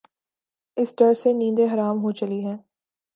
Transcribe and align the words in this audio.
اس 0.77 0.89
ڈر 0.97 1.13
سے 1.13 1.29
نیندیں 1.33 1.67
حرام 1.73 1.97
ہو 2.03 2.11
چلی 2.11 2.39
ہیں۔ 2.45 2.57